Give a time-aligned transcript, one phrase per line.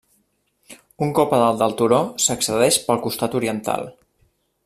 [1.07, 3.89] Un cop a dalt del turó, s'accedeix pel costat oriental.